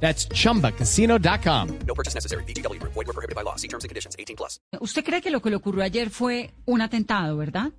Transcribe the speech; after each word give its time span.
That's 0.00 0.28
chumbacasino.com. 0.28 1.78
No 1.86 1.94
purchase 1.94 2.14
necessary. 2.14 2.44
BGW. 2.44 2.80
Void 2.82 3.06
were 3.06 3.12
prohibited 3.12 3.34
by 3.34 3.42
law. 3.42 3.56
See 3.56 3.68
terms 3.68 3.84
and 3.84 3.88
conditions. 3.88 4.14
18 4.18 4.36
plus. 4.36 4.60
¿Usted 4.80 5.04
cree 5.04 5.20
que 5.20 5.30
lo 5.30 5.40
que 5.40 5.50
le 5.50 5.56
ocurrió 5.56 5.82
ayer 5.82 6.10
fue 6.10 6.50
un 6.66 6.80
atentado, 6.80 7.36
verdad? 7.36 7.72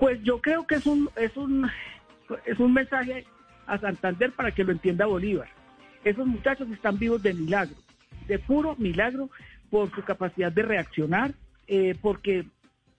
Pues 0.00 0.20
yo 0.22 0.40
creo 0.40 0.66
que 0.66 0.76
es 0.76 0.86
un, 0.86 1.08
es 1.16 1.36
un, 1.36 1.70
es 2.44 2.58
un 2.58 2.72
mensaje 2.72 3.24
a 3.66 3.78
Santander 3.78 4.32
para 4.32 4.50
que 4.52 4.64
lo 4.64 4.72
entienda 4.72 5.06
Bolívar. 5.06 5.48
Esos 6.04 6.26
muchachos 6.26 6.68
están 6.70 6.98
vivos 6.98 7.22
de 7.22 7.32
milagro, 7.32 7.76
de 8.26 8.38
puro 8.38 8.74
milagro 8.76 9.30
por 9.70 9.94
su 9.94 10.02
capacidad 10.02 10.50
de 10.50 10.62
reaccionar, 10.62 11.32
eh, 11.68 11.94
porque 12.00 12.44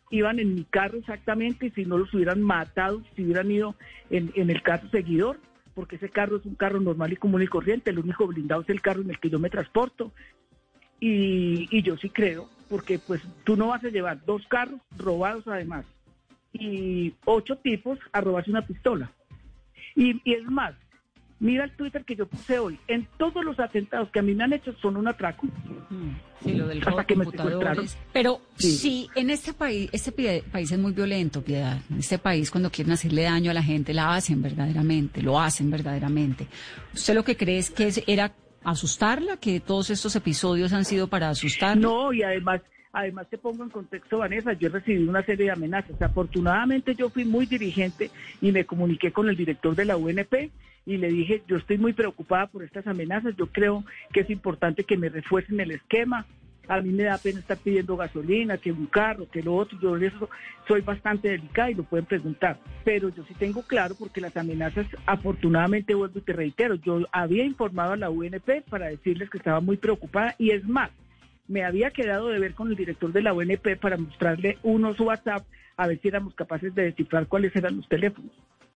iban 0.10 0.40
en 0.40 0.56
mi 0.56 0.64
carro 0.64 1.00
exactamente 1.00 1.68
y 1.68 1.72
si 1.72 1.86
no 1.86 1.98
los 1.98 2.14
hubieran 2.14 2.42
matado, 2.42 3.02
si 3.16 3.24
hubieran 3.24 3.52
ido 3.52 3.76
en, 4.10 4.32
en 4.36 4.50
el 4.50 4.62
carro 4.62 4.90
seguidor, 4.90 5.40
porque 5.74 5.96
ese 5.96 6.10
carro 6.10 6.38
es 6.38 6.46
un 6.46 6.56
carro 6.56 6.80
normal 6.80 7.14
y 7.14 7.18
común 7.18 7.42
y 7.42 7.48
corriente, 7.48 7.90
el 7.90 8.00
único 8.00 8.28
blindado 8.28 8.62
es 8.62 8.70
el 8.70 8.82
carro 8.82 9.02
en 9.02 9.10
el 9.10 9.20
que 9.20 9.30
yo 9.30 9.40
me 9.40 9.50
transporto. 9.50 10.12
Y, 11.00 11.68
y 11.70 11.82
yo 11.82 11.98
sí 11.98 12.10
creo, 12.10 12.50
porque 12.70 12.98
pues 12.98 13.22
tú 13.44 13.58
no 13.58 13.68
vas 13.68 13.84
a 13.84 13.90
llevar 13.90 14.24
dos 14.26 14.48
carros 14.48 14.80
robados 14.98 15.46
además 15.48 15.86
y 16.54 17.14
ocho 17.26 17.58
tipos 17.58 18.00
a 18.12 18.22
robarse 18.22 18.52
una 18.52 18.66
pistola. 18.66 19.12
Y, 19.96 20.22
y 20.24 20.34
es 20.34 20.44
más, 20.46 20.76
mira 21.44 21.66
el 21.66 21.72
Twitter 21.72 22.04
que 22.06 22.16
yo 22.16 22.26
puse 22.26 22.58
hoy. 22.58 22.80
En 22.88 23.06
todos 23.18 23.44
los 23.44 23.60
atentados 23.60 24.10
que 24.10 24.20
a 24.20 24.22
mí 24.22 24.34
me 24.34 24.46
han 24.46 24.54
hecho 24.54 24.74
son 24.82 24.96
un 24.98 25.08
atraco. 25.08 25.46
Sí, 26.44 26.54
lo 26.54 26.68
del 26.68 26.80
Hasta 26.80 26.90
robo 26.90 27.00
de 27.02 27.06
que 27.06 27.16
me 27.16 27.26
computadores. 27.26 27.98
Pero 28.14 28.42
Sí. 28.56 29.10
en 29.16 29.30
este 29.30 29.54
país, 29.54 29.90
este 29.92 30.12
país 30.52 30.72
es 30.72 30.80
muy 30.80 30.94
violento, 30.94 31.42
Piedad. 31.44 31.80
En 31.92 32.00
este 32.00 32.18
país 32.18 32.50
cuando 32.50 32.72
quieren 32.72 32.94
hacerle 32.94 33.24
daño 33.24 33.52
a 33.52 33.54
la 33.54 33.62
gente, 33.64 33.94
la 33.94 34.16
hacen 34.16 34.42
verdaderamente, 34.42 35.22
lo 35.22 35.40
hacen 35.40 35.70
verdaderamente. 35.70 36.48
¿Usted 36.94 37.14
lo 37.14 37.24
que 37.24 37.36
cree 37.38 37.58
es 37.60 37.70
que 37.70 37.92
era 38.08 38.32
asustarla, 38.64 39.38
que 39.38 39.60
todos 39.60 39.90
estos 39.90 40.16
episodios 40.16 40.72
han 40.72 40.86
sido 40.86 41.08
para 41.08 41.30
asustarla? 41.30 41.76
No, 41.82 42.14
y 42.14 42.24
además, 42.24 42.62
además 42.94 43.28
te 43.30 43.38
pongo 43.38 43.64
en 43.66 43.70
contexto, 43.70 44.20
Vanessa, 44.20 44.54
yo 44.54 44.68
he 44.68 44.72
recibido 44.72 45.10
una 45.10 45.24
serie 45.26 45.46
de 45.48 45.52
amenazas. 45.52 46.02
Afortunadamente 46.02 46.96
yo 46.96 47.10
fui 47.10 47.26
muy 47.26 47.46
dirigente 47.46 48.10
y 48.42 48.52
me 48.54 48.64
comuniqué 48.66 49.12
con 49.12 49.28
el 49.28 49.36
director 49.36 49.76
de 49.76 49.86
la 49.86 49.98
UNP 49.98 50.52
y 50.86 50.98
le 50.98 51.10
dije, 51.10 51.44
yo 51.48 51.58
estoy 51.58 51.78
muy 51.78 51.94
preocupada 51.94 52.48
por 52.48 52.64
estas 52.64 52.88
amenazas, 52.88 53.36
yo 53.38 53.48
creo 53.48 53.84
que 54.12 54.22
es 54.22 54.30
importante 54.30 54.84
que 54.84 54.98
me 54.98 55.10
refuercen 55.10 55.60
el 55.60 55.72
esquema. 55.72 56.26
A 56.68 56.80
mí 56.80 56.92
me 56.92 57.04
da 57.04 57.18
pena 57.18 57.40
estar 57.40 57.58
pidiendo 57.58 57.98
gasolina, 57.98 58.58
que 58.58 58.72
un 58.72 58.86
carro, 58.86 59.30
que 59.30 59.44
lo 59.44 59.54
otro. 59.54 59.78
Yo 59.82 59.98
soy 60.66 60.80
bastante 60.80 61.28
delicada 61.28 61.72
y 61.72 61.74
lo 61.74 61.84
pueden 61.84 62.06
preguntar. 62.06 62.58
Pero 62.86 63.10
yo 63.10 63.26
sí 63.26 63.34
tengo 63.34 63.64
claro 63.64 63.96
porque 63.96 64.22
las 64.22 64.38
amenazas, 64.38 64.88
afortunadamente, 65.06 65.94
vuelvo 65.94 66.20
y 66.20 66.22
te 66.22 66.32
reitero, 66.32 66.76
yo 66.76 67.02
había 67.12 67.44
informado 67.44 67.94
a 67.94 67.98
la 67.98 68.10
UNP 68.10 68.62
para 68.70 68.88
decirles 68.88 69.30
que 69.30 69.40
estaba 69.40 69.60
muy 69.60 69.76
preocupada 69.76 70.36
y 70.38 70.52
es 70.52 70.64
más, 70.66 70.90
me 71.50 71.66
había 71.66 71.92
quedado 71.92 72.30
de 72.30 72.40
ver 72.40 72.54
con 72.54 72.70
el 72.70 72.78
director 72.78 73.12
de 73.12 73.22
la 73.22 73.34
UNP 73.34 73.78
para 73.80 73.98
mostrarle 73.98 74.58
unos 74.64 74.98
WhatsApp 75.02 75.46
a 75.76 75.88
ver 75.88 76.00
si 76.02 76.08
éramos 76.08 76.34
capaces 76.36 76.74
de 76.76 76.84
descifrar 76.84 77.28
cuáles 77.28 77.56
eran 77.56 77.78
los 77.78 77.90
teléfonos. 77.90 78.32